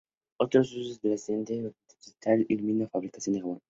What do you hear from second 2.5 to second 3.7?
iluminación y fabricación de jabón.